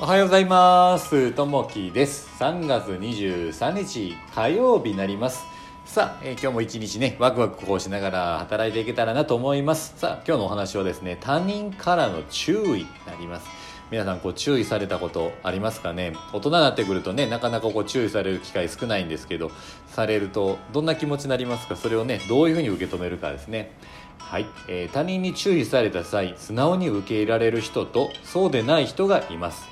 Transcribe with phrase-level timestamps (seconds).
[0.00, 1.32] おはようございます。
[1.32, 2.28] ともきです。
[2.42, 5.44] 3月23日火曜日になります。
[5.84, 9.94] さあ、えー今日も一日ね、ワクワクこうしながら働いていけたらなと思います。
[9.96, 13.46] さあ、今日のお話はですね、他人からの注意になります。
[13.90, 16.14] 皆さんこう注意されたことありますかね？
[16.32, 19.50] 大人になってくるとねなかなかこう注意される機会少ないんですけど
[19.88, 21.76] されるとどんな気持ちになりますか？
[21.76, 23.70] それをねどういうふうに受け止めるかですね
[24.16, 29.68] はい、えー他人に注意された際素直に受け入れられる人とそうでない人がいます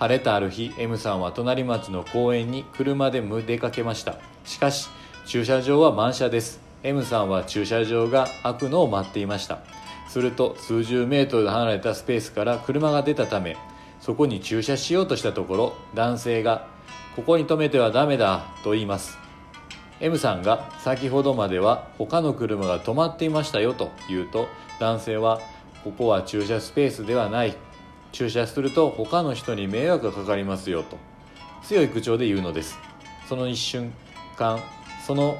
[0.00, 4.16] 晴れたある日 M さんは隣町の公園に車で出かけました。
[4.46, 4.88] しかし
[5.26, 6.58] 駐車場は満車です。
[6.82, 9.58] M さんは駐車場が開くのを待っていました。
[10.08, 13.58] すると数十メートル離れたスペースから車が出たため
[14.00, 16.66] そこに駐車しようとしたところ男性が
[17.14, 19.18] 「ここに止めてはダメだ」と言います。
[20.00, 24.48] M さんが先ほどまでは他の車が止まっていましたよと言うと
[24.80, 25.40] 男性は
[25.84, 27.54] ここは駐車スペースではない
[28.12, 30.98] 駐車すると他の人に迷惑がかかりますよと。
[31.62, 32.78] 強い口調で言うのです。
[33.28, 33.92] その一瞬
[34.36, 34.60] 間
[35.06, 35.38] その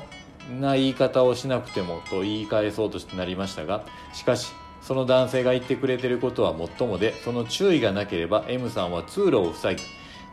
[0.60, 9.82] な言い方をしなくてもと言い返そうとしてなりましたがしかしその男性が言ってくれていることはもっともでその注意がなければ M さんは通路を塞ぎ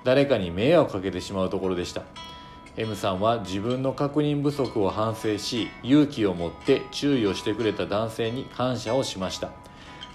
[0.04, 2.04] 誰かに迷惑をかけてしまうところでした。
[2.78, 9.50] M さんは自分の確認不足を反省し勇気を持って注意をしてくれた男性に感謝をしました。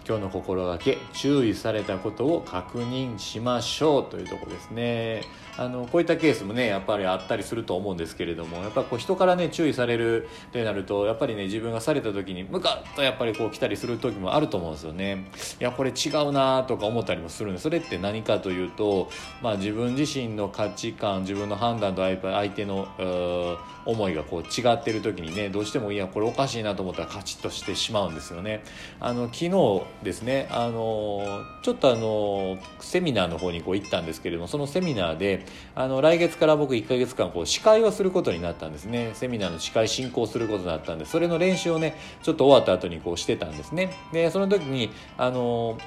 [0.07, 5.23] 今日の心がけ注意されたことを確認しましょうというとこですね。
[5.59, 15.31] あのこういったケースもねやっぱりあったりすると思うんですけれどもやっぱこう人からね注意されるってなるとやっぱりね自分がされた時にムカッとやっぱりこう来たりする時もあると思うんですよね。
[15.61, 19.11] いやこれ違うなとか思ったりもするんでそれって何かというと
[19.43, 22.89] まあ自分自身の価値観自分の判断と相手の
[23.85, 28.65] 思いがこう違ってる時にねどうしてもいやこれおかしいなと思ったらカチッとしてしまうんですよね。
[29.01, 30.49] あの昨日ですね。
[30.51, 39.13] あのちょっとあのセミナーの方にこう行ったんですけれどもそのセミナーであの来月から僕1ヶ月間こう司会をすることになったんですね。
[39.15, 43.95] セミナーの司会進行することになったんでそれの練習をねちょっと終わった後にこうしてたんですね。
[44.13, 45.79] でその時にあの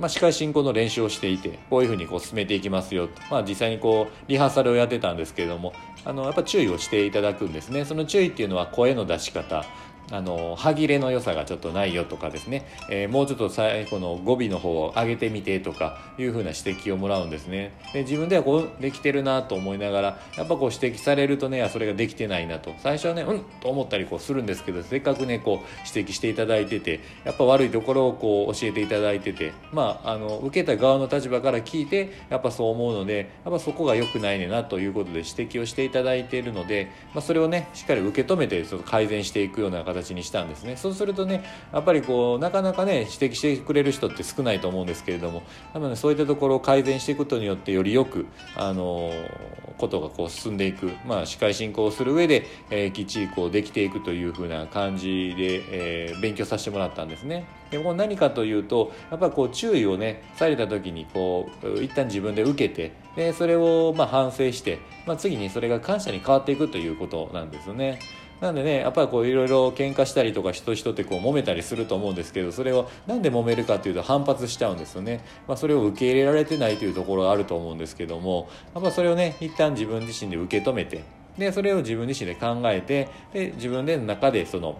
[0.00, 5.74] まあ、司会進行の練習をしていてこういうふうにこう進めていきますよと、まあ、実際にこうリハーサルをやってたんですけれども
[6.06, 7.84] あのやっぱ注意をしていただくんですね。
[7.84, 9.66] その注意っていうのは声の出し方。
[10.10, 17.72] あの歯切れの良さがちょっとないよとかですね、えーもうちょっと最後の語尾の方を上げてみてとかいうふうな指摘をもらうんですね。
[17.92, 22.72] で自分ではこうできてるなと思いながらやっぱこう指摘されるとねそれができてないなと。
[22.78, 49.12] 最初はねうんと思ったりこうするんですけどせっかくねこう指摘していただいててやっぱ悪いところをこう教えていただいててまああの受けた側の立場から聞いてやっぱそう思うのでやっぱそこが良くないねなということで指摘をしていただいているので、まあ、それをねしっかり受け止めてちょっと改善していくような形形にしたんですねそうするとねやっぱりこうなかなかね指摘してくれる人って少ないと思うんですけれども多分ねそういったところを改善していくことによってよりよくあの
[49.78, 57.46] ことがこう進んでいく、まあ、司会進行をする上で、えーきっちりこうできていくというふうな感じで、えー勉強させてもらったんですね。
[57.70, 68.00] でこれ何かというとやっぱこう注意をねされた時にこう一旦自分で受けてでそれをまあ反省して、まあ、次にそれが感謝に変わっていくということなんですよね。
[68.40, 81.04] なんでねやっぱりこういろいろ喧嘩したりとか人と人ってこう揉めたりすると思うんですけどそれをなんで揉めるかっていうと反発しちゃうんですよね、まあ、それを受け入れられてないというところがあると思うんですけどもやっぱそれをね一旦自分自身で受け止めて
[81.36, 84.78] でそれを自分自身で考えてで自分で中でその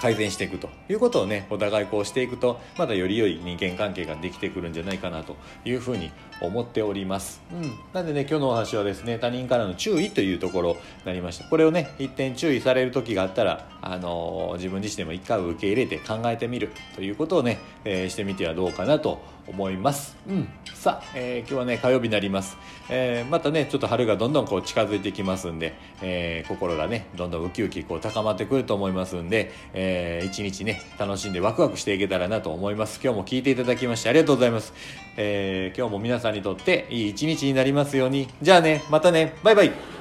[0.00, 6.10] 改善していくということをねお互いこうしていくとまたより良い人間関係ができてくるんじゃないかなというふうに
[6.40, 11.44] 思っております、うん、なんでね今日のお話はですね他人からの注意というところになりました。
[11.44, 22.56] これをね一点注意される時があったら、あのー自分自身でも一回受け入れて考えてみるということをね、えーしてみてはどうかなと思います、うん、さあ、えー今日はね火曜日になります、
[22.88, 33.00] えーまたねちょっと春がどんどんこう近づいてきますんで、えー心がねどんどんウキウキこう高まってくると思いますんで、えー一日ね楽しんでワクワクしていけたらなと思います。
[33.02, 34.72] 今日も聞いていただきましてありがとうございます、
[35.16, 38.28] えー今日も皆さんにとっていい一日になりますように。
[38.40, 39.34] じゃあねまたね。
[39.42, 39.91] バイバイ